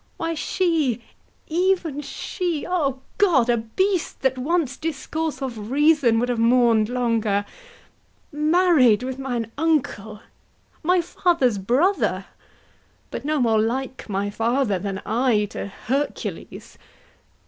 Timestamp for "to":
15.51-15.67